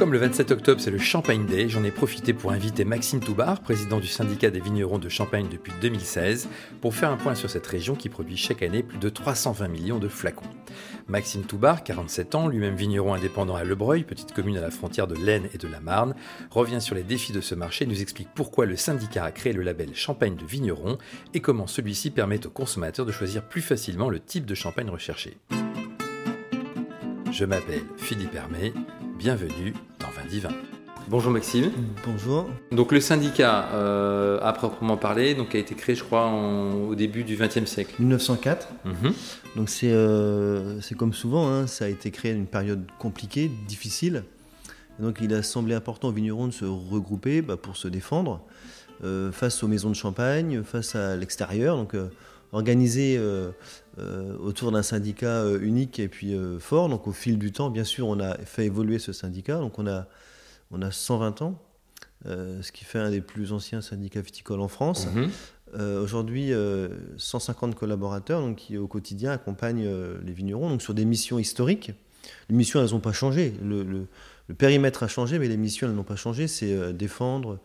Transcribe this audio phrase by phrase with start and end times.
[0.00, 3.60] Comme le 27 octobre, c'est le Champagne Day, j'en ai profité pour inviter Maxime Toubar,
[3.60, 6.48] président du syndicat des vignerons de Champagne depuis 2016,
[6.80, 9.98] pour faire un point sur cette région qui produit chaque année plus de 320 millions
[9.98, 10.48] de flacons.
[11.06, 15.16] Maxime Toubar, 47 ans, lui-même vigneron indépendant à Lebreuil, petite commune à la frontière de
[15.16, 16.14] l'Aisne et de la Marne,
[16.50, 19.52] revient sur les défis de ce marché et nous explique pourquoi le syndicat a créé
[19.52, 20.96] le label Champagne de vigneron
[21.34, 25.36] et comment celui-ci permet aux consommateurs de choisir plus facilement le type de champagne recherché.
[27.30, 28.72] Je m'appelle Philippe Hermé,
[29.20, 30.48] bienvenue dans Vin Divin.
[31.08, 31.70] Bonjour Maxime.
[32.06, 32.48] Bonjour.
[32.72, 37.22] Donc le syndicat, euh, à proprement parler, donc a été créé, je crois, au début
[37.22, 37.96] du XXe siècle.
[37.98, 38.68] 1904.
[38.86, 39.12] Mhm.
[39.56, 44.24] Donc euh, c'est comme souvent, hein, ça a été créé à une période compliquée, difficile.
[44.98, 48.40] donc il a semblé important aux vignerons de se regrouper bah, pour se défendre
[49.04, 51.76] euh, face aux maisons de champagne, face à l'extérieur.
[51.76, 51.94] Donc
[52.52, 53.50] organisé euh,
[53.98, 56.88] euh, autour d'un syndicat euh, unique et puis fort.
[56.88, 59.58] Donc au fil du temps, bien sûr, on a fait évoluer ce syndicat.
[59.58, 60.06] Donc on a,
[60.70, 61.58] on a 120 ans,
[62.24, 65.06] ce qui fait un des plus anciens syndicats viticoles en France.
[65.14, 65.30] Mhm.
[66.02, 66.52] Aujourd'hui,
[67.16, 69.88] 150 collaborateurs donc, qui au quotidien accompagnent
[70.24, 71.92] les vignerons donc, sur des missions historiques.
[72.48, 73.54] Les missions, elles n'ont pas changé.
[73.62, 74.06] Le, le,
[74.58, 76.48] périmètre a changé, mais les missions, elles n'ont pas changé.
[76.48, 77.60] C'est défendre,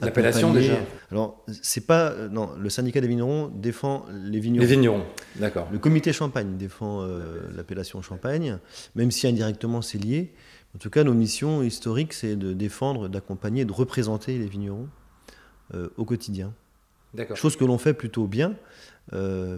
[0.00, 0.78] L'appellation déjà
[1.10, 2.10] Alors, c'est pas.
[2.10, 4.60] Euh, non, le syndicat des vignerons défend les vignerons.
[4.60, 5.04] Les vignerons,
[5.36, 5.68] d'accord.
[5.70, 8.58] Le comité Champagne défend euh, l'appellation Champagne,
[8.94, 10.32] même si indirectement c'est lié.
[10.74, 14.88] En tout cas, nos missions historiques, c'est de défendre, d'accompagner, de représenter les vignerons
[15.74, 16.54] euh, au quotidien.
[17.12, 17.36] D'accord.
[17.36, 18.54] Chose que l'on fait plutôt bien,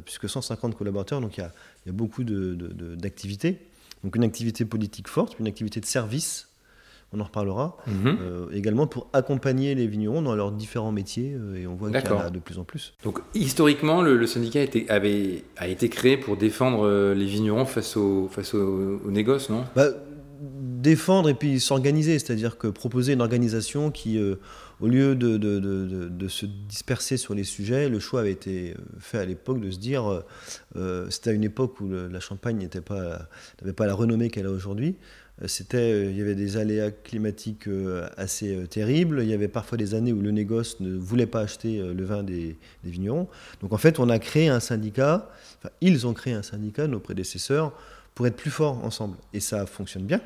[0.06, 1.52] puisque 150 collaborateurs, donc il y a,
[1.84, 3.50] y a, beaucoup d'activités.
[3.52, 3.58] De,
[4.04, 6.48] donc une activité politique forte, une activité de service
[7.12, 8.18] on en reparlera, mhm.
[8.20, 12.10] euh, également pour accompagner les vignerons dans leurs différents métiers, euh, et on voit qu'il
[12.10, 12.94] y en a de plus en plus.
[13.04, 17.66] Donc historiquement, le, syndicat a été, avait, a été créé pour défendre euh, les vignerons
[17.66, 19.64] face aux face au, négoces, non?
[19.76, 19.88] Bah,
[20.54, 24.18] Défendre et puis s'organiser, c'est-à-dire que proposer une organisation qui,
[24.80, 29.18] au lieu de, de, de, se disperser sur les sujets, le choix avait été fait
[29.18, 30.24] à l'époque de se dire,
[31.08, 33.28] c'était à une époque où la Champagne n'avait pas,
[33.76, 34.96] pas la renommée qu'elle a aujourd'hui,
[35.48, 39.20] c'était, euh, il y avait des aléas climatiques euh, assez terribles.
[39.22, 42.22] Il y avait parfois des années où le négoce ne voulait pas acheter le vin
[42.22, 43.28] des, vignerons.
[43.60, 47.00] Donc en fait, on a créé un syndicat, enfin, ils ont créé un syndicat, nos
[47.00, 47.72] prédécesseurs,
[48.14, 49.16] pour être plus forts ensemble.
[49.32, 50.20] Et ça fonctionne bien.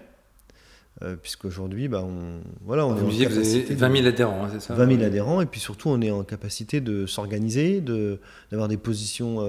[1.22, 4.74] puisqu'aujourd'hui, bah, on, voilà, on est en capacité 20 000 adhérents, hein, c'est ça?
[4.74, 8.18] 20 000 adhérents, et puis surtout, on est en capacité de s'organiser, de,
[8.50, 9.46] d'avoir des positions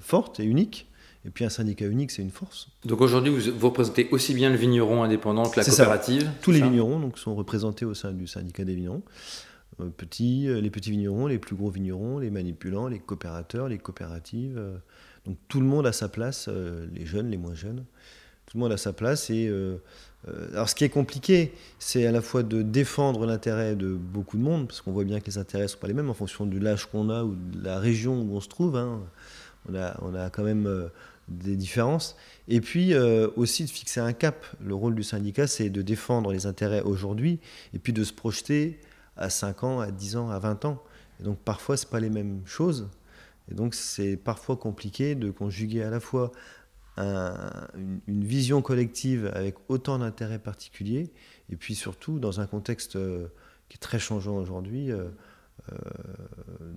[0.00, 0.86] fortes et uniques.
[1.26, 2.68] Et puis un syndicat unique, c'est une force.
[2.84, 7.00] Donc aujourd'hui, vous, représentez aussi bien le vigneron indépendant que la coopérative Tous les vignerons
[7.00, 9.02] donc, sont représentés au sein du syndicat des vignerons.
[9.80, 13.78] Euh, petits, euh, les petits vignerons, les plus gros vignerons, les manipulants, les coopérateurs, les
[13.78, 14.56] coopératives.
[14.56, 14.76] Euh,
[15.26, 16.48] donc tout le monde a sa place,
[16.94, 17.84] les jeunes, les moins jeunes.
[18.46, 19.28] Tout le monde a sa place.
[19.28, 19.52] Et,
[20.52, 24.42] alors ce qui est compliqué, c'est à la fois de défendre l'intérêt de beaucoup de
[24.42, 26.46] monde, parce qu'on voit bien que les intérêts ne sont pas les mêmes en fonction
[26.46, 28.76] du l'âge qu'on a ou de la région où on se trouve.
[28.76, 29.00] Hein.
[29.68, 30.88] On, a, on a quand même
[31.28, 32.16] des différences.
[32.48, 34.46] Et puis euh, aussi de fixer un cap.
[34.60, 37.40] Le rôle du syndicat, c'est de défendre les intérêts aujourd'hui
[37.74, 38.80] et puis de se projeter
[39.16, 40.82] à 5 ans, à 10 ans, à 20 ans.
[41.20, 42.88] Et donc parfois, ce pas les mêmes choses.
[43.50, 46.32] Et donc c'est parfois compliqué de conjuguer à la fois
[46.98, 51.12] une, vision collective avec autant d'intérêts particuliers
[51.50, 53.26] et puis surtout dans un contexte euh,
[53.68, 54.90] qui est très changeant aujourd'hui.
[54.90, 55.08] Euh,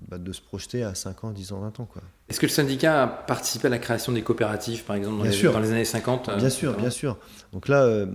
[0.09, 1.89] bah, de se projeter à 5 ans, 10 ans, 20 ans.
[2.29, 5.41] Est-ce que le syndicat a participé à la création des coopératives, par exemple, dans, les,
[5.43, 7.17] dans les, années 50 euh, Bien sûr, bien sûr.
[7.53, 8.07] Donc là, euh,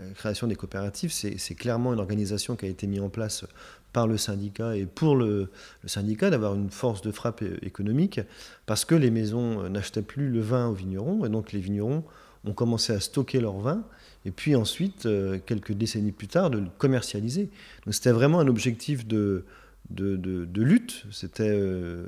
[0.00, 3.44] la création des coopératives, c'est clairement une organisation qui a été mise en place
[3.92, 5.50] par le syndicat et pour le,
[5.86, 8.20] syndicat d'avoir une force de frappe économique
[8.66, 12.02] parce que les maisons n'achetaient plus le vin aux vignerons et donc les vignerons
[12.44, 13.84] ont commencé à stocker leur vin
[14.24, 15.08] et puis ensuite,
[15.46, 17.50] quelques décennies plus tard, de le commercialiser.
[17.86, 19.44] Donc c'était vraiment un objectif de,
[19.90, 21.04] de, lutte.
[21.10, 22.04] C'était euh,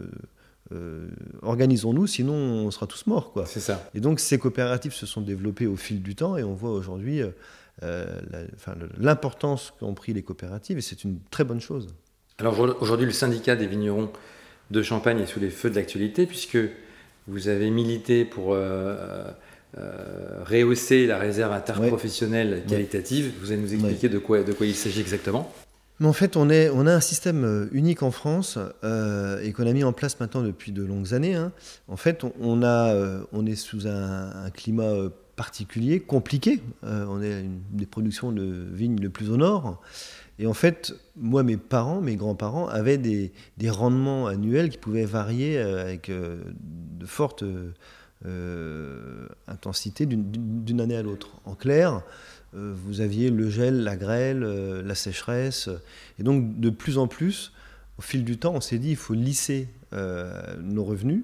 [0.73, 1.09] euh,
[1.43, 3.33] organisons-nous, sinon on sera tous morts.
[3.33, 3.47] Quoi.
[3.47, 3.91] C'est ça.
[3.95, 7.23] Et donc ces coopératives se sont développées au fil du temps et on voit aujourd'hui
[7.83, 8.07] euh,
[8.99, 11.89] l'importance qu'ont pris les coopératives et c'est une très bonne chose.
[12.39, 14.11] Alors aujourd'hui, le syndicat des vignerons
[14.71, 16.59] de Champagne est sous les feux de l'actualité puisque
[17.27, 18.57] vous avez milité pour
[19.77, 23.35] rehausser la réserve interprofessionnelle qualitative.
[23.41, 25.53] Vous allez nous expliquer de, quoi, de quoi il s'agit exactement
[26.01, 29.73] mais en fait, on, a un système euh, unique en France euh, et qu'on a
[29.75, 31.35] mis en place maintenant depuis de longues années.
[31.35, 31.53] Hein.
[31.89, 34.91] En fait, euh, on est sous un, climat
[35.37, 36.63] particulier, compliqué.
[36.83, 39.81] on est une des productions de vignes le plus au nord.
[40.39, 43.31] Et en fait, moi, mes parents, mes grands-parents avaient des,
[43.69, 47.45] rendements annuels qui pouvaient varier avec de fortes
[49.47, 51.29] intensités d'une année à l'autre.
[51.45, 52.03] En clair,
[52.53, 55.69] vous aviez le gel, la grêle, la sécheresse.
[56.19, 57.53] Et donc, de plus en plus,
[57.99, 61.23] au fil du temps, on s'est dit il faut lisser nos revenus.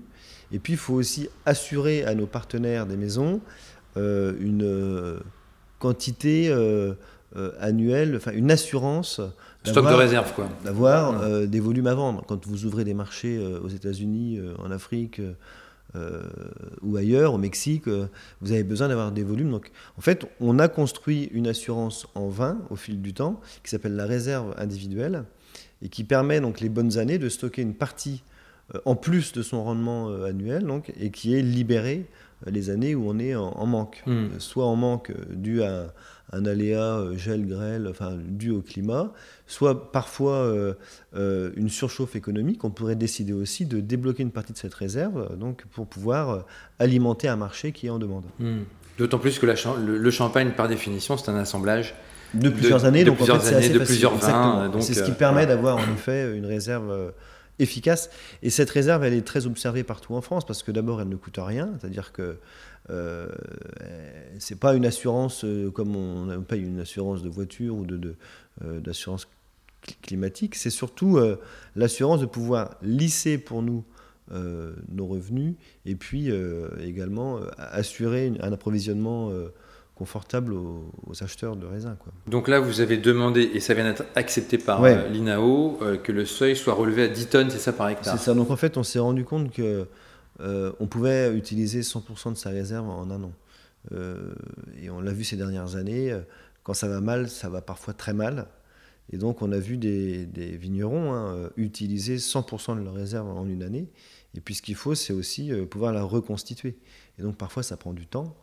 [0.52, 3.40] Et puis, il faut aussi assurer à nos partenaires des maisons
[3.96, 5.18] une
[5.80, 6.54] quantité
[7.60, 9.20] annuelle, enfin une assurance
[9.70, 10.48] Stock de réserve, quoi.
[10.64, 12.24] D'avoir euh, des volumes à vendre.
[12.26, 15.20] Quand vous ouvrez des marchés euh, aux États-Unis, euh, en Afrique
[16.82, 19.50] ou ailleurs, au Mexique, vous avez besoin d'avoir des volumes.
[19.50, 23.70] Donc, en fait, on a construit une assurance en vin au fil du temps qui
[23.70, 25.24] s'appelle la réserve individuelle
[25.82, 28.22] et qui permet donc les bonnes années de stocker une partie
[28.84, 32.06] en plus de son rendement annuel donc, et qui est libérée
[32.44, 34.02] les années où on est en, manque.
[34.06, 34.38] Hmm.
[34.38, 35.92] Soit en manque dû à
[36.32, 39.12] un aléa euh, gel, grêle, enfin dû au climat,
[39.46, 40.74] soit parfois euh,
[41.14, 42.64] euh, une surchauffe économique.
[42.64, 46.44] On pourrait décider aussi de débloquer une partie de cette réserve, donc pour pouvoir
[46.78, 48.24] alimenter un marché qui est en demande.
[48.38, 48.62] Hmm.
[48.98, 51.94] D'autant plus que le, champagne, par définition, c'est un assemblage
[52.34, 54.70] de plusieurs années, de donc plusieurs années, de plusieurs vins.
[54.80, 57.12] C'est ce qui permet d'avoir en effet une réserve
[57.58, 58.10] efficace.
[58.42, 61.16] Et cette réserve, elle est très observée partout en France parce que d'abord, elle ne
[61.16, 62.38] coûte rien, c'est-à-dire que
[62.90, 63.28] euh,
[64.38, 68.14] c'est pas une assurance euh, comme on paye une assurance de voiture ou de,
[68.64, 69.26] euh, d'assurance
[70.02, 71.20] climatique, c'est surtout
[71.76, 73.84] l'assurance de pouvoir lisser pour nous
[74.32, 75.54] nos revenus
[75.84, 76.28] et puis
[76.82, 79.30] également assurer un approvisionnement
[79.96, 81.96] confortable aux, acheteurs de raisins.
[81.98, 82.12] Quoi.
[82.28, 86.54] Donc là, vous avez demandé, et ça vient d'être accepté par l'INAO, que le seuil
[86.54, 88.82] soit relevé à 10 tonnes, c'est ça par hectare C'est ça, donc en fait, on
[88.82, 89.86] s'est rendu compte que
[90.40, 93.32] euh, on pouvait utiliser 100% de sa réserve en un an.
[93.92, 94.34] Euh,
[94.82, 96.20] et on l'a vu ces dernières années, euh,
[96.62, 98.48] quand ça va mal, ça va parfois très mal.
[99.12, 100.26] Et donc on a vu des,
[100.56, 103.88] vignerons hein, utiliser 100% de leur réserve en une année.
[104.34, 106.76] Et puis ce qu'il faut, c'est aussi pouvoir la reconstituer.
[107.18, 108.36] Et donc parfois ça prend du temps.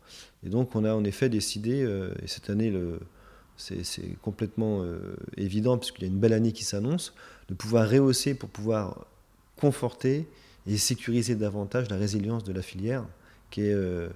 [0.43, 1.79] Et donc on a en effet décidé,
[2.21, 2.73] et cette année
[3.57, 4.83] c'est complètement
[5.37, 7.13] évident puisqu'il y a une belle année qui s'annonce,
[7.49, 9.05] de pouvoir rehausser pour pouvoir
[9.57, 10.27] conforter
[10.67, 13.05] et sécuriser davantage la résilience de la filière
[13.53, 14.09] qui est, euh,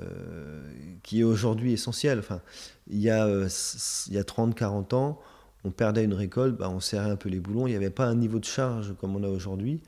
[0.00, 2.18] euh, aujourd'hui essentielle.
[2.18, 2.40] Enfin,
[2.88, 3.48] il y a, euh,
[4.08, 5.20] il a 30-40 ans,
[5.64, 8.06] on perdait une récolte, bah, on serrait un peu les boulons, il n'y avait pas
[8.06, 9.80] un niveau de charge comme on a aujourd'hui.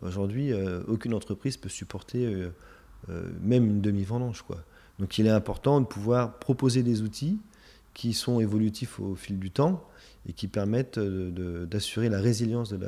[0.00, 0.52] Aujourd'hui,
[0.88, 2.26] aucune entreprise peut supporter
[3.42, 4.42] même une demi-vendange.
[4.42, 4.58] Quoi.
[4.98, 7.38] Donc il est important de pouvoir proposer des outils
[7.94, 9.84] qui sont évolutifs au fil du temps
[10.28, 12.78] et qui permettent d'assurer la résilience de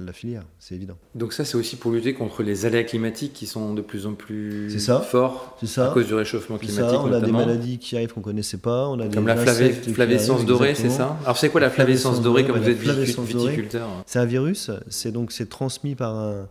[0.00, 0.96] la, filière, c'est évident.
[1.14, 4.14] Donc ça, c'est aussi pour lutter contre les aléas climatiques qui sont de plus en
[4.14, 4.68] plus
[5.08, 5.90] forts ça.
[5.90, 6.80] à cause du réchauffement climatique.
[6.80, 7.00] Ça.
[7.00, 8.88] On a des maladies qui arrivent qu'on ne connaissait pas.
[8.88, 12.58] On a comme la flavescence dorée, c'est ça Alors c'est quoi la flavescence dorée comme
[12.58, 16.48] vous êtes viticulteur C'est un virus, c'est donc c'est transmis par un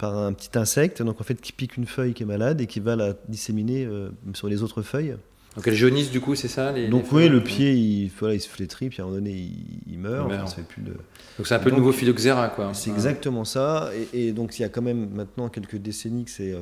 [0.00, 2.66] par un petit insecte, donc en fait qui pique une feuille qui est malade et
[2.66, 5.14] qui va la disséminer euh, sur les autres feuilles.
[5.56, 8.40] Donc elle jaunisse du coup, c'est ça les, Donc oui, le pied, il, voilà, il
[8.40, 9.50] se flétrit, puis à un moment donné,
[9.86, 10.28] il, meurt.
[10.68, 10.92] plus de...
[11.36, 12.72] Donc c'est un peu le nouveau phylloxéra, quoi.
[12.72, 13.90] C'est exactement ça.
[14.12, 16.60] Et, donc il y a quand même maintenant quelques décennies que c'est euh,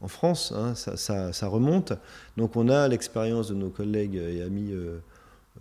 [0.00, 1.92] en France, hein, ça, ça, remonte.
[2.36, 4.98] Donc on a l'expérience de nos collègues et amis, euh,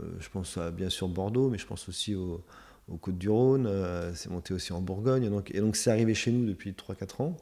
[0.02, 2.42] euh, je pense à bien sûr Bordeaux, mais je pense aussi aux,
[2.98, 3.70] Côtes-du-Rhône,
[4.16, 5.30] c'est monté aussi en Bourgogne.
[5.54, 7.38] Et donc c'est arrivé chez nous depuis 3-4 ans.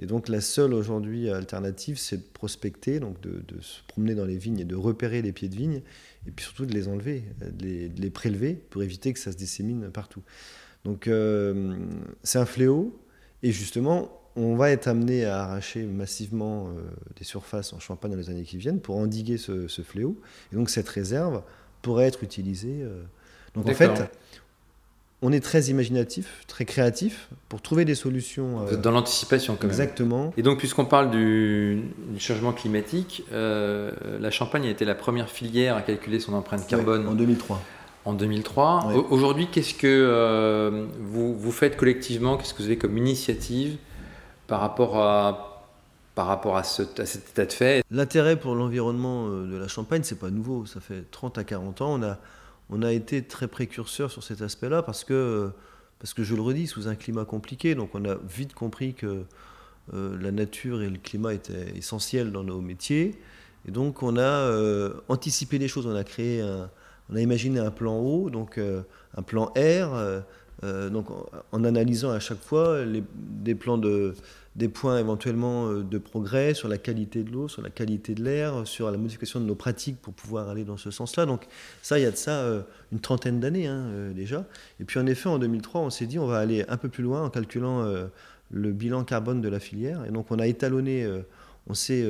[0.00, 4.36] Et donc la seule aujourd'hui alternative, c'est de prospecter, donc de, se promener dans les
[4.36, 5.82] vignes et de repérer les pieds de vigne,
[6.26, 9.90] et puis surtout de les enlever, de les, prélever pour éviter que ça se dissémine
[9.90, 10.22] partout.
[10.84, 11.76] Donc euh,
[12.22, 12.96] c'est un fléau,
[13.42, 16.80] et justement, on va être amené à arracher massivement euh,
[17.16, 20.20] des surfaces en Champagne dans les années qui viennent pour endiguer ce, fléau.
[20.52, 21.42] Et donc cette réserve
[21.82, 22.82] pourrait être utilisée.
[22.82, 23.02] Euh.
[23.54, 24.10] Donc en fait,
[25.20, 28.66] on est très imaginatif, très créatif pour trouver des solutions.
[28.66, 29.70] Euh, dans l'anticipation, quand même.
[29.70, 30.32] Exactement.
[30.36, 31.82] Et donc, puisqu'on parle du,
[32.18, 37.06] changement climatique, euh, la Champagne a été la première filière à calculer son empreinte carbone.
[37.08, 37.60] en 2003.
[38.04, 38.92] En 2003.
[39.10, 43.76] Aujourd'hui, qu'est-ce que euh, vous, vous, faites collectivement Qu'est-ce que vous avez comme initiative
[44.46, 45.66] par rapport à,
[46.14, 47.82] par rapport à, ce, à cet état de fait?
[47.90, 50.64] L'intérêt pour l'environnement de la Champagne, c'est pas nouveau.
[50.64, 51.94] Ça fait 30 à 40 ans.
[51.94, 52.18] On a
[52.70, 55.50] on a été très précurseur sur cet aspect-là parce que,
[55.98, 59.24] parce que, je le redis, sous un climat compliqué, donc on a vite compris que
[59.94, 63.14] euh, la nature et le climat étaient essentiels dans nos métiers.
[63.66, 66.42] Et donc on a euh, anticipé les choses, on a créé
[67.10, 68.82] on a imaginé un plan haut, donc euh,
[69.16, 70.22] un plan R,
[70.90, 71.06] donc
[71.52, 74.14] en, analysant à chaque fois les, des plans de,
[74.58, 78.24] des points éventuellement euh, de progrès sur la qualité de l'eau, sur la qualité de
[78.24, 81.26] l'air, sur la modification de nos pratiques pour pouvoir aller dans ce sens-là.
[81.26, 81.46] Donc
[81.80, 84.44] ça, il y a de ça euh, une trentaine d'années hein, euh, déjà.
[84.80, 87.04] Et puis en effet, en 2003, on s'est dit on va aller un peu plus
[87.04, 87.86] loin en calculant
[88.50, 90.04] le bilan carbone de la filière.
[90.04, 91.08] Et donc on a étalonné,
[91.68, 92.04] on s'est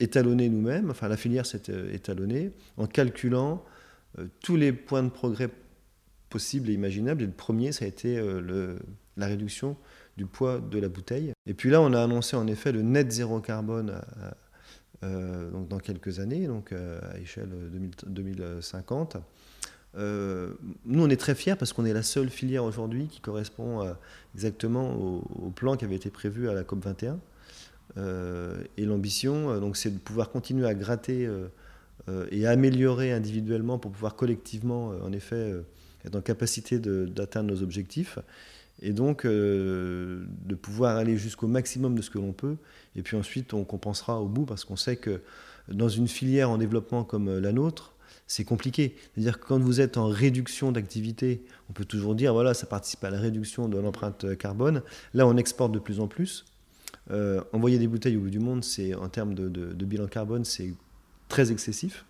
[0.00, 1.62] étalonné nous-mêmes, enfin la filière s'est
[1.92, 3.64] étalonnée en calculant
[4.40, 5.50] tous les points de progrès
[6.30, 7.22] possibles et imaginables.
[7.22, 8.76] Et le premier, ça a été le,
[9.16, 9.76] la réduction
[10.16, 11.32] du poids de la bouteille.
[11.46, 14.00] Et puis là, on a annoncé en effet le net zéro carbone
[15.02, 17.50] donc dans quelques années, donc à échelle
[18.06, 19.16] 2050.
[19.96, 20.52] Euh,
[20.86, 23.92] nous, on est très fiers parce qu'on est la seule filière aujourd'hui qui correspond euh,
[24.34, 27.18] exactement au, plan qui avait été prévu à la COP 21.
[27.98, 31.28] Euh, et l'ambition, donc, c'est de pouvoir continuer à gratter
[32.30, 35.54] et à améliorer individuellement pour pouvoir collectivement, en effet,
[36.04, 38.18] être en capacité d'atteindre nos objectifs.
[38.82, 42.56] Et donc, de pouvoir aller jusqu'au maximum de ce que l'on peut.
[42.96, 45.20] Et puis ensuite, on compensera au bout parce qu'on sait que
[45.68, 47.94] dans une filière en développement comme la nôtre,
[48.26, 48.96] c'est compliqué.
[49.14, 53.04] C'est-à-dire que quand vous êtes en réduction d'activité, on peut toujours dire, voilà, ça participe
[53.04, 54.82] à la réduction de l'empreinte carbone.
[55.14, 56.44] Là, on exporte de plus en plus.
[57.10, 60.72] Euh, envoyer des bouteilles au bout du monde, c'est en termes de, bilan carbone, c'est
[61.28, 62.04] très excessif.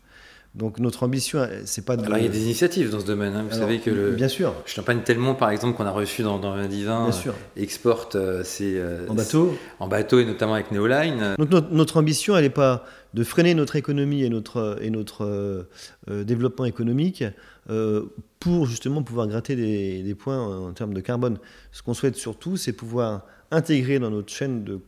[0.54, 2.04] Donc notre ambition, c'est pas de...
[2.04, 3.34] Alors il y a des initiatives dans ce domaine.
[3.34, 3.46] Hein.
[3.50, 4.54] Vous savez que le bien sûr.
[4.66, 7.32] Champagne tellement, par exemple, qu'on a reçu dans, dans Divin, bien sûr.
[7.32, 8.44] Euh, exporte euh,
[9.08, 11.36] en bateau, en bateau et notamment avec Neoline.
[11.38, 15.24] Donc notre, notre ambition, elle n'est pas de freiner notre économie et notre, et notre
[15.24, 15.68] euh,
[16.10, 17.24] euh, développement économique
[17.70, 18.06] euh,
[18.40, 21.38] pour justement pouvoir gratter des, points en, termes de carbone.
[21.72, 24.80] Ce qu'on souhaite surtout, c'est pouvoir intégrer dans notre chaîne de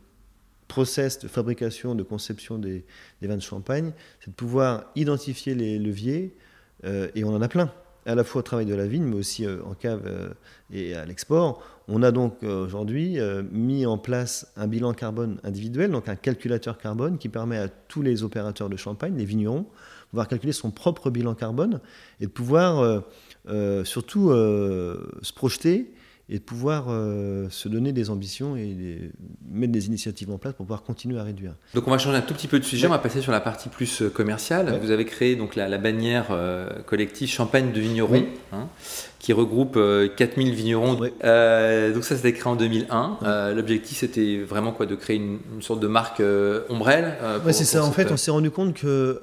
[0.75, 2.83] process de fabrication, de conception des,
[3.21, 6.35] vins de champagne, c'est de pouvoir identifier les leviers,
[6.83, 7.71] et on en a plein
[8.05, 10.29] à la fois au travail de la vigne, mais aussi euh, en cave euh,
[10.71, 11.61] et à l'export.
[11.87, 13.17] On a donc euh, aujourd'hui
[13.51, 18.01] mis en place un bilan carbone individuel, donc un calculateur carbone qui permet à tous
[18.01, 21.79] les opérateurs de champagne, les vignerons, de pouvoir calculer son propre bilan carbone
[22.19, 23.03] et de pouvoir
[23.83, 25.93] surtout se projeter
[26.27, 29.11] et de pouvoir euh, se donner des ambitions et
[29.47, 31.53] mettre des initiatives en place pour pouvoir continuer à réduire.
[31.75, 33.41] Donc on va changer un tout petit peu de sujet, on va passer sur la
[33.41, 34.79] partie plus euh, commerciale.
[34.81, 38.67] Vous avez créé donc la, bannière euh, collective Champagne de vignerons, hein,
[39.19, 39.77] qui regroupe
[40.15, 40.95] 4000 vignerons.
[40.95, 41.11] donc
[42.03, 43.53] ça c'était créé en 2001.
[43.53, 46.21] L'objectif c'était vraiment quoi de créer une, sorte de marque
[46.69, 49.19] ombrelle Oui c'est ça, en fait on s'est rendu compte que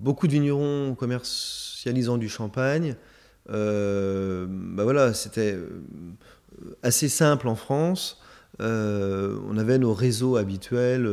[0.00, 3.13] beaucoup de vignerons commercialisant du champagne euh,
[3.48, 5.82] bah voilà, c'était euh,
[6.82, 8.20] assez simple en France.
[8.60, 11.10] Euh, on avait nos réseaux habituels,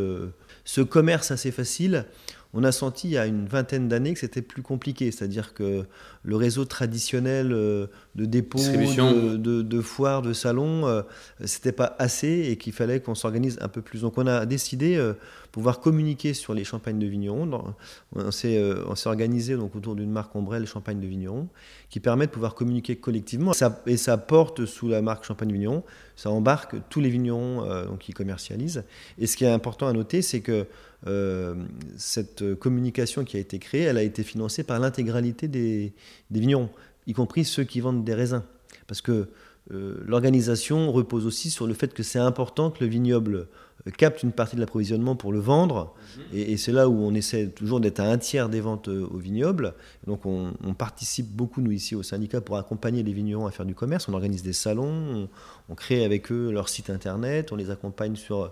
[0.63, 2.05] ce commerce assez facile
[2.53, 5.85] on a senti il y a une vingtaine d'années que c'était plus compliqué, c'est-à-dire que
[6.23, 11.01] le réseau traditionnel euh, de dépôts, de, de, foires, de salons, euh,
[11.45, 14.01] c'était pas assez et qu'il fallait qu'on s'organise un peu plus.
[14.01, 15.13] Donc on a décidé de euh,
[15.51, 17.73] pouvoir communiquer sur les champagnes de vignerons.
[18.15, 18.61] On s'est
[19.05, 21.47] organisé donc autour d'une marque ombrelle Champagne de vignerons
[21.89, 23.51] qui permet de pouvoir communiquer collectivement.
[23.85, 25.83] et ça porte sous la marque Champagne de vignerons,
[26.15, 28.83] ça embarque tous les vignerons donc, qui commercialisent.
[29.17, 30.67] Et ce qui est important à noter, c'est que
[31.07, 31.55] euh,
[31.97, 35.93] cette communication qui a été créée, elle a été financée par l'intégralité des,
[36.29, 36.69] vignerons,
[37.11, 38.43] y compris ceux qui vendent des raisins.
[38.87, 39.29] Parce que
[39.71, 43.47] euh, l'organisation repose aussi sur le fait que c'est important que le vignoble
[43.87, 45.93] euh, capte une partie de l'approvisionnement pour le vendre.
[46.17, 46.23] Mhm.
[46.33, 49.73] Et, c'est là où on essaie toujours d'être à un tiers des ventes au vignoble.
[50.07, 53.75] Donc on, participe beaucoup, nous, ici au syndicat, pour accompagner les vignerons à faire du
[53.75, 54.07] commerce.
[54.07, 55.29] On organise des salons,
[55.69, 58.51] on crée avec eux leur site internet, on les accompagne sur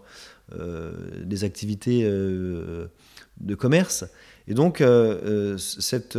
[0.57, 0.91] euh,
[1.25, 2.87] des activités euh,
[3.39, 4.05] de commerce.
[4.49, 6.17] Et donc, euh, cette,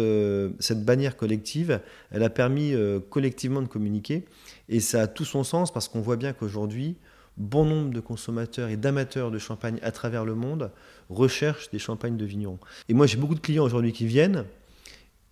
[0.60, 2.74] cette bannière collective, elle a permis
[3.10, 4.24] collectivement de communiquer.
[4.68, 6.96] Et ça a tout son sens parce qu'on voit bien qu'aujourd'hui,
[7.36, 10.70] bon nombre de consommateurs et d'amateurs de champagne à travers le monde
[11.08, 12.60] recherchent des champagnes de vignerons.
[12.88, 14.44] Et moi, j'ai beaucoup de clients aujourd'hui qui viennent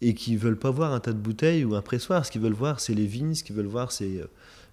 [0.00, 2.26] et qui ne veulent pas voir un tas de bouteilles ou un pressoir.
[2.26, 4.20] Ce qu'ils veulent voir, c'est les vignes, ce qu'ils veulent voir, c'est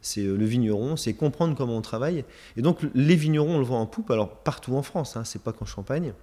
[0.06, 2.24] c'est euh, le vigneron, c'est comprendre comment on travaille.
[2.58, 5.42] Et donc les vignerons, on le voit en poupe, alors partout en France, hein, c'est
[5.42, 6.14] pas qu'en Champagne.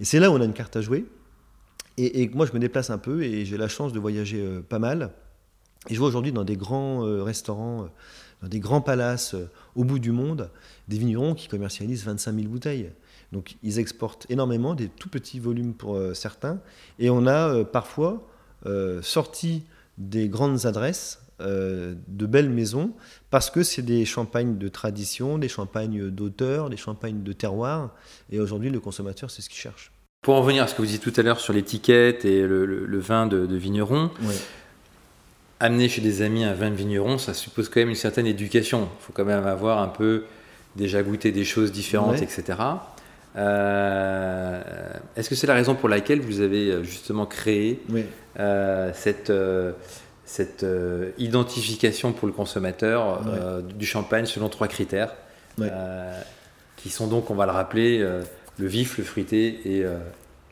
[0.00, 1.06] Et c'est là où on a une carte à jouer.
[2.02, 4.78] Et, moi, je me déplace un peu et j'ai la chance de voyager euh, pas
[4.78, 5.10] mal.
[5.88, 7.88] Et je vois aujourd'hui dans des grands euh, restaurants,
[8.42, 9.34] dans des grands palaces
[9.74, 10.50] au bout du monde,
[10.88, 12.90] des vignerons qui commercialisent 25 000 bouteilles.
[13.32, 16.58] Donc ils exportent énormément, des tout petits volumes pour certains.
[16.98, 18.26] Et on a parfois
[19.02, 19.62] sorti
[19.98, 22.92] des grandes adresses euh, de belles maisons
[23.30, 27.94] parce que c'est des champagnes de tradition, des champagnes d'auteur, des champagnes de terroir.
[28.30, 29.90] Et aujourd'hui, le consommateur, c'est ce qu'il cherche.
[30.22, 32.98] Pour en venir à ce que vous disiez tout à l'heure sur l'étiquette et le,
[32.98, 34.10] vin de, vigneron,
[35.60, 38.88] amener chez des amis un vin de vigneron, ça suppose quand même une certaine éducation.
[39.00, 40.24] Il faut quand même avoir un peu
[40.76, 42.58] déjà goûté des choses différentes, etc.
[43.36, 44.62] Euh,
[45.16, 47.80] est-ce que c'est la raison pour laquelle vous avez euh, justement créé
[48.92, 49.32] cette
[50.30, 55.12] cette euh, identification pour le consommateur euh, du champagne selon trois critères,
[55.60, 56.22] euh,
[56.76, 58.08] qui sont donc, on va le rappeler,
[58.58, 59.84] le vif, le fruité et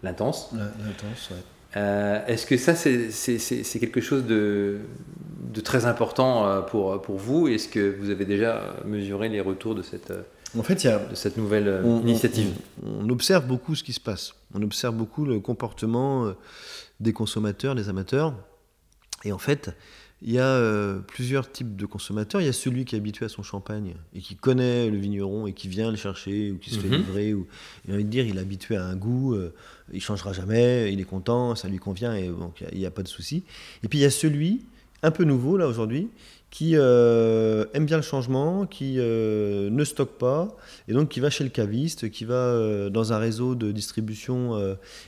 [0.02, 0.50] l'intense.
[0.52, 1.36] L'intense, ouais.
[1.76, 4.80] Euh, est-ce que ça, c'est quelque chose de,
[5.64, 7.48] très important euh, pour, pour vous?
[7.48, 10.12] Est-ce que vous avez déjà mesuré les retours de cette,
[10.56, 12.54] en fait, y a, de cette nouvelle initiative?
[12.82, 14.34] on, observe beaucoup ce qui se passe.
[14.54, 16.32] On observe beaucoup le comportement euh,
[17.00, 18.34] des consommateurs, des amateurs.
[19.24, 19.70] Et en fait,
[20.22, 22.40] il y a plusieurs types de consommateurs.
[22.40, 25.46] Il y a celui qui est habitué à son champagne et qui connaît le vigneron
[25.46, 26.96] et qui vient le chercher ou qui se fait mhm.
[26.96, 27.34] livrer.
[27.34, 27.46] Ou,
[27.86, 29.36] j'ai envie de dire, il est habitué à un goût
[29.92, 33.02] il changera jamais, il est content, ça lui convient et donc il n'y a, pas
[33.02, 33.44] de souci.
[33.82, 34.64] Et puis il y a celui,
[35.02, 36.08] un peu nouveau là aujourd'hui,
[36.50, 40.48] qui euh, aime bien le changement, qui euh, ne stocke pas,
[40.88, 44.58] et donc qui va chez le caviste, qui va euh, dans un réseau de distribution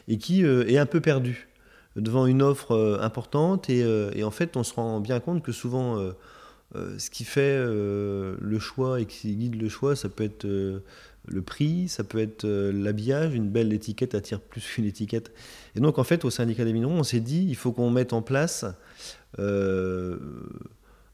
[0.09, 1.49] et qui est un peu perdu
[1.97, 3.69] devant une offre importante.
[3.71, 3.81] Et,
[4.15, 5.99] et, en fait, on se rend bien compte que souvent,
[6.75, 10.47] ce qui fait le choix et qui guide le choix, ça peut être
[11.27, 15.33] le prix, ça peut être euh, l'habillage, une belle étiquette attire plus qu'une étiquette.
[15.77, 18.13] Et donc en fait au syndicat des vignerons, on s'est dit il faut qu'on mette
[18.13, 18.65] en place
[19.39, 20.19] euh,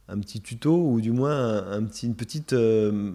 [0.09, 3.13] un petit tuto ou du moins un, petit, une petite euh,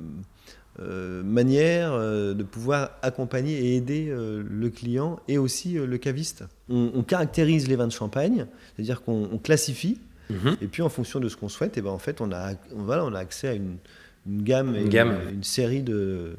[0.80, 6.44] manière de pouvoir accompagner et aider le client et aussi le caviste.
[6.70, 10.00] On, caractérise les vins de champagne, c'est-à-dire qu'on classifie.
[10.30, 10.58] Mhm.
[10.62, 13.04] Et puis en fonction de ce qu'on souhaite, et ben en fait on a, voilà,
[13.06, 13.78] on a accès à une,
[14.26, 15.18] gamme, et gamme.
[15.30, 16.36] une série de,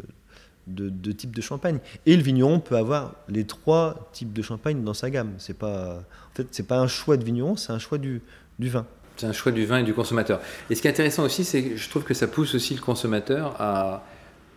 [0.66, 1.78] de, types de champagne.
[2.06, 5.32] Et le vigneron peut avoir les trois types de champagne dans sa gamme.
[5.38, 8.22] C'est pas, en fait, c'est pas un choix de vigneron, c'est un choix du,
[8.58, 8.86] du vin.
[9.16, 10.40] C'est un choix du vin et du consommateur.
[10.70, 12.80] Et ce qui est intéressant aussi, c'est que je trouve que ça pousse aussi le
[12.80, 14.04] consommateur à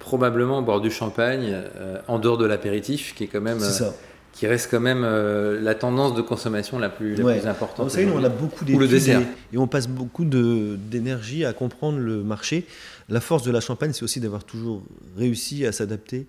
[0.05, 3.61] probablement boire du champagne euh, en dehors de l'apéritif, qui est quand même.
[3.61, 3.89] Euh,
[4.33, 7.87] qui reste quand même euh, la tendance de consommation la plus, la plus importante.
[7.87, 12.21] Vous savez, on a beaucoup d'études et, et, on passe beaucoup d'énergie à comprendre le
[12.21, 12.67] marché.
[13.07, 14.83] La force de la Champagne, c'est aussi d'avoir toujours
[15.17, 16.27] réussi à s'adapter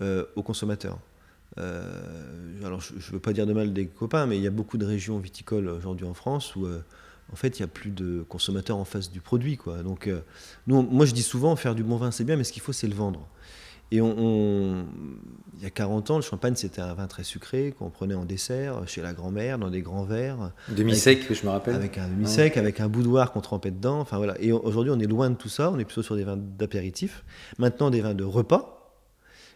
[0.00, 0.98] aux consommateurs.
[1.56, 4.78] Alors, je ne veux pas dire de mal des copains, mais il y a beaucoup
[4.78, 6.68] de régions viticoles aujourd'hui en France où,
[7.32, 9.56] en fait, il n'y a plus de consommateurs en face du produit.
[9.56, 9.82] Quoi.
[9.82, 10.10] Donc,
[10.66, 12.72] nous, moi, je dis souvent, faire du bon vin, c'est bien, mais ce qu'il faut,
[12.72, 13.28] c'est le vendre.
[13.92, 14.86] Et on,
[15.56, 18.24] il y a 40 ans, le champagne, c'était un vin très sucré qu'on prenait en
[18.24, 20.52] dessert chez la grand-mère, dans des grands verres.
[20.68, 21.74] Demi-sec, je me rappelle.
[21.74, 23.98] Avec un demi-sec, avec un boudoir qu'on trempait dedans.
[23.98, 24.40] Enfin, voilà.
[24.40, 25.72] Et aujourd'hui, on est loin de tout ça.
[25.72, 27.24] On est plutôt sur des vins d'apéritif.
[27.58, 28.94] Maintenant, des vins de repas.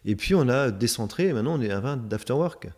[0.04, 1.32] Et puis, on a décentré.
[1.32, 2.68] Maintenant, on est un vin d'afterwork.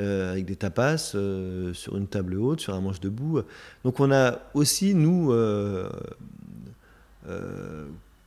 [0.00, 3.40] Euh, avec des tapas euh, sur une table haute, sur un manche debout.
[3.82, 5.88] Donc, on a aussi, nous, euh,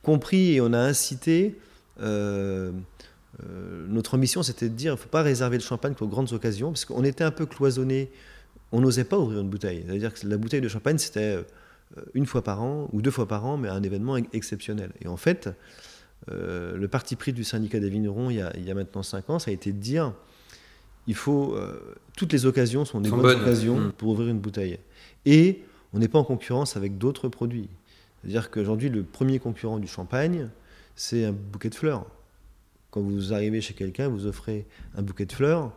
[0.02, 1.56] compris et on a incité
[3.88, 6.68] notre mission, c'était de dire, il ne faut pas réserver le champagne pour grandes occasions,
[6.68, 8.10] parce qu'on était un peu cloisonné,
[8.70, 9.82] on n'osait pas ouvrir une bouteille.
[9.86, 11.38] C'est-à-dire que la bouteille de champagne, c'était
[12.12, 14.90] une fois par an ou deux fois par an, mais un événement exceptionnel.
[15.00, 15.48] Et en fait,
[16.28, 19.30] le parti pris du syndicat des vignerons, il y, a, il y a maintenant cinq
[19.30, 20.12] ans, ça a été de dire,
[21.06, 21.56] il faut,
[22.16, 23.92] toutes les occasions sont des bonnes, occasions mmh.
[23.92, 24.78] pour ouvrir une bouteille.
[25.26, 25.62] Et
[25.92, 27.68] on n'est pas en concurrence avec d'autres produits.
[28.20, 30.48] C'est-à-dire qu'aujourd'hui, le premier concurrent du champagne,
[30.94, 32.06] c'est un bouquet de fleurs.
[32.90, 35.72] Quand vous arrivez chez quelqu'un, vous offrez un bouquet de fleurs.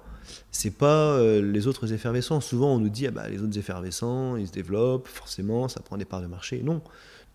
[0.51, 2.41] C'est pas euh, les autres effervescents.
[2.41, 5.97] Souvent, on nous dit ah bah, les autres effervescents, ils se développent, forcément, ça prend
[5.97, 6.61] des parts de marché.
[6.63, 6.81] Non.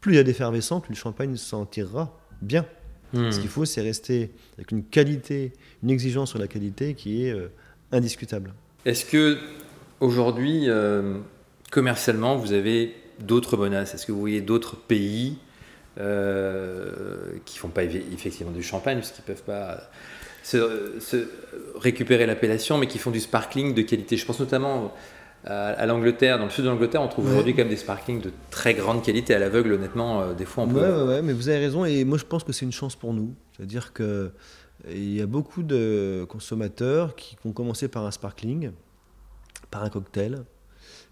[0.00, 2.66] Plus il y a d'effervescents, plus le champagne s'en tirera bien.
[3.12, 3.30] Hmm.
[3.30, 7.32] Ce qu'il faut, c'est rester avec une qualité, une exigence sur la qualité qui est
[7.32, 7.48] euh,
[7.92, 8.52] indiscutable.
[8.84, 9.38] Est-ce que
[10.00, 11.18] aujourd'hui, euh,
[11.70, 13.94] commercialement, vous avez d'autres menaces?
[13.94, 15.38] Est-ce que vous voyez d'autres pays
[15.98, 19.90] euh, qui font pas effectivement du champagne, parce qu'ils peuvent pas
[20.42, 21.28] se,
[21.76, 24.16] récupérer l'appellation, mais qui font du sparkling de qualité?
[24.16, 24.94] Je pense notamment
[25.44, 28.30] à, l'Angleterre, dans le sud de l'Angleterre, on trouve aujourd'hui quand même des sparklings de
[28.50, 29.34] très grande qualité.
[29.34, 30.80] À l'aveugle, honnêtement, euh, des fois on peut.
[30.80, 33.14] Ouais, ouais, mais vous avez raison, et moi je pense que c'est une chance pour
[33.14, 33.34] nous.
[33.56, 34.30] C'est-à-dire que
[34.88, 38.70] il y a beaucoup de consommateurs qui vont commencer par un sparkling,
[39.70, 40.44] par un cocktail,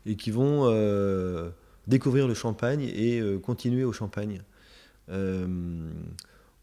[0.07, 1.51] et qui vont euh,
[1.87, 4.43] découvrir le champagne et continuer au champagne.
[5.11, 5.47] Euh,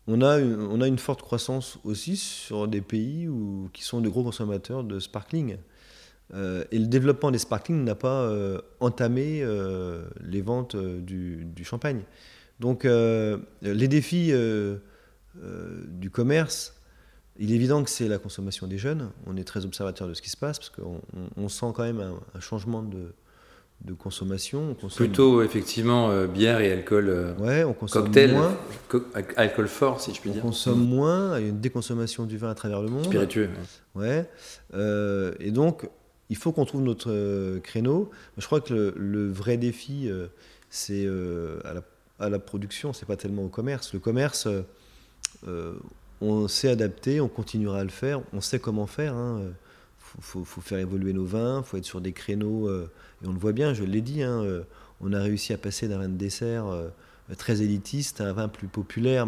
[0.08, 3.28] on a, une, forte croissance aussi sur des pays
[3.74, 5.58] qui sont de gros consommateurs de sparkling.
[6.34, 9.44] Euh, et le développement des sparkling n'a pas euh, entamé
[10.24, 12.04] les ventes du, champagne.
[12.60, 14.32] Donc les défis
[15.34, 16.75] du commerce,
[17.38, 19.12] il est évident que c'est la consommation des jeunes.
[19.26, 22.40] On est très observateur de ce qui se passe parce qu'on sent quand même un
[22.40, 23.14] changement de,
[23.84, 24.72] de consommation.
[24.72, 25.08] On consomme...
[25.08, 28.58] Plutôt effectivement euh, bière et alcool euh, ouais, on consomme cocktail, moins.
[29.36, 30.44] alcool fort si je puis dire.
[30.44, 33.06] On consomme moins, il y a une déconsommation du vin à travers le monde.
[33.06, 33.50] Spiritueux.
[33.94, 34.28] Ouais.
[34.74, 35.90] Euh, et donc
[36.30, 38.10] il faut qu'on trouve notre créneau.
[38.38, 40.10] Je crois que le, vrai défi
[40.70, 41.08] c'est
[41.64, 41.82] à la,
[42.20, 43.94] à, la, production, c'est pas tellement au commerce.
[43.94, 44.48] Le commerce,
[46.26, 49.14] on, s'est adapté, on continuera à le faire, on sait comment faire.
[49.14, 49.54] Il hein.
[50.20, 53.54] faut, faire évoluer nos vins, il faut être sur des créneaux, et on le voit
[53.54, 54.44] bien, je l'ai dit, hein,
[55.02, 56.66] on a réussi à passer d'un vin de dessert
[57.38, 59.28] très élitiste à un vin plus populaire,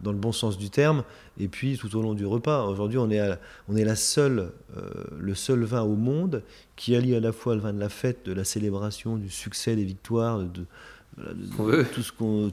[0.00, 1.04] dans le bon sens du terme,
[1.38, 2.64] et puis tout au long du repas.
[2.64, 3.20] Aujourd'hui, on est,
[3.68, 6.42] on est la seule, euh, le seul vin au monde
[6.76, 9.76] qui allie à la fois le vin de la fête, de la célébration, du succès,
[9.76, 10.64] des victoires, de,
[11.92, 12.50] tout ce qu'on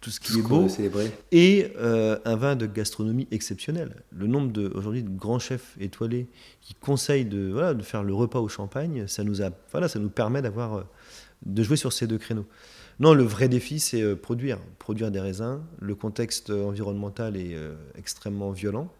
[0.00, 0.66] tout, ce qui est beau,
[1.32, 4.02] et euh, un vin de gastronomie exceptionnel.
[4.10, 6.28] Le nombre de aujourd'hui de grands chefs étoilés
[6.60, 9.98] qui conseillent de, voilà, de faire le repas au champagne, ça nous a, voilà, ça
[9.98, 10.82] nous permet d'avoir, euh,
[11.46, 12.46] de jouer sur ces deux créneaux.
[12.98, 15.60] Non, le vrai défi, c'est euh, produire, produire des raisins.
[15.80, 18.92] Le contexte environnemental est euh, extrêmement violent.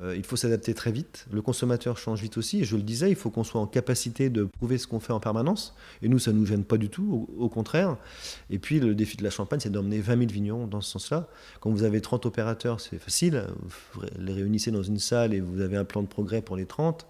[0.00, 1.26] Euh, il faut s'adapter très vite.
[1.32, 2.64] Le consommateur change vite aussi.
[2.64, 5.20] Je le disais, il faut qu'on soit en capacité de prouver ce qu'on fait en
[5.20, 5.74] permanence.
[6.02, 7.96] Et nous, ça ne nous gêne pas du tout, au, contraire.
[8.50, 11.28] Et puis, le défi de la Champagne, c'est d'emmener 20 000 vignerons dans ce sens-là.
[11.60, 13.44] Quand vous avez 30 opérateurs, c'est facile.
[13.92, 16.66] Vous les réunissez dans une salle et vous avez un plan de progrès pour les
[16.66, 17.06] 30.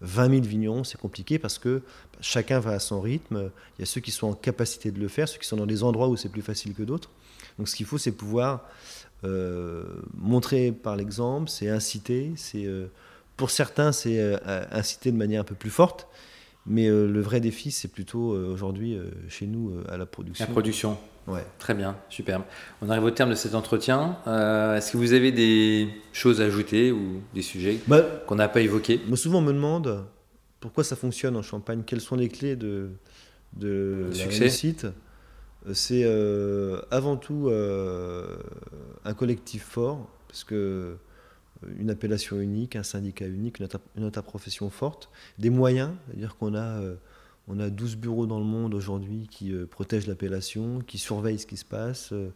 [0.00, 1.82] 20 000 vignerons, c'est compliqué parce que
[2.20, 3.50] chacun va à son rythme.
[3.78, 5.66] Il y a ceux qui sont en capacité de le faire, ceux qui sont dans
[5.66, 7.08] des endroits où c'est plus facile que d'autres.
[7.56, 8.64] Donc ce qu'il faut, c'est pouvoir
[10.14, 12.32] montrer par l'exemple, c'est inciter.
[12.36, 12.86] C'est euh,
[13.36, 14.36] pour certains, c'est euh,
[14.70, 16.08] inciter de manière un peu plus forte.
[16.64, 18.96] Mais le vrai défi, c'est plutôt aujourd'hui
[19.28, 20.46] chez nous à la production.
[20.46, 20.96] La production.
[21.26, 21.44] Ouais.
[21.58, 22.42] Très bien, superbe.
[22.80, 24.18] On arrive au terme de cet entretien.
[24.26, 28.48] Euh, est-ce que vous avez des choses à ajouter ou des sujets bah, qu'on n'a
[28.48, 29.00] pas évoqués?
[29.06, 30.04] Moi, souvent, on me demande
[30.60, 32.90] pourquoi ça fonctionne en Champagne, quelles sont les clés de,
[33.54, 34.86] de la réussite?
[35.74, 38.36] C'est euh, avant tout euh,
[39.04, 40.96] un collectif fort, parce que
[41.78, 43.60] une appellation unique, un syndicat unique,
[43.96, 46.80] une, interprofession forte, des moyens, c'est-à-dire qu'on a
[47.60, 51.56] a 12 bureaux dans le monde aujourd'hui qui euh, protègent l'appellation, qui surveillent ce qui
[51.56, 52.12] se passe.
[52.12, 52.30] Euh.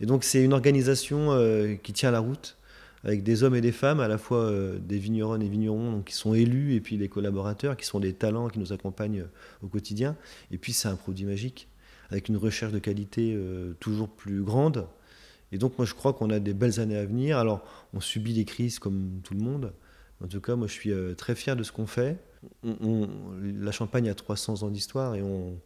[0.00, 2.56] et donc c'est une organisation euh, qui tient la route
[3.04, 6.34] avec des hommes et des femmes, à la fois des vignerons et vignerons qui sont
[6.34, 9.24] élus, et puis les collaborateurs qui sont des talents qui nous accompagnent
[9.60, 10.16] au quotidien.
[10.52, 11.66] Et puis c'est un produit magique,
[12.12, 13.36] avec une recherche de qualité
[13.80, 14.86] toujours plus grande.
[15.50, 17.38] Et donc moi je crois qu'on a des belles années à venir.
[17.38, 19.72] Alors on subit des crises comme tout le monde.
[20.22, 22.18] En tout cas moi je suis très fier de ce qu'on fait
[22.62, 25.58] la Champagne a 300 ans d'histoire et on,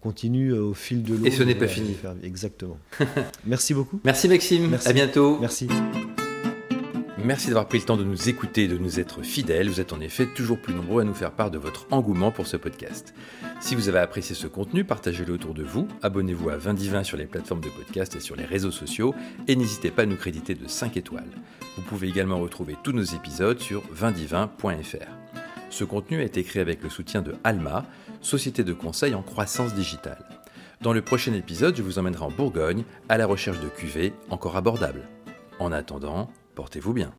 [0.00, 1.24] continue au fil de l'eau.
[1.24, 1.96] Et ce n'est pas fini.
[2.22, 2.78] Exactement.
[3.46, 4.00] Merci beaucoup.
[4.04, 4.68] Merci Maxime.
[4.68, 4.88] Merci.
[4.88, 5.38] À bientôt.
[5.40, 5.68] Merci.
[7.18, 9.70] Merci d'avoir pris le temps de nous écouter et de nous être fidèles.
[9.70, 12.46] Vous êtes en effet toujours plus nombreux à nous faire part de votre engouement pour
[12.46, 13.14] ce podcast.
[13.58, 15.88] Si vous avez apprécié ce contenu, partagez-le autour de vous.
[16.02, 19.14] Abonnez-vous à 20 sur les plateformes de podcast et sur les réseaux sociaux.
[19.48, 21.30] Et n'hésitez pas à nous créditer de 5 étoiles.
[21.76, 25.08] Vous pouvez également retrouver tous nos épisodes sur vindivin.fr.
[25.70, 27.86] Ce contenu a été créé avec le soutien de Alma,
[28.20, 30.22] société de conseil en croissance digitale.
[30.82, 34.56] Dans le prochain épisode, je vous emmènerai en Bourgogne à la recherche de cuvées encore
[34.58, 35.08] abordables.
[35.58, 37.14] En attendant, portez-vous bien.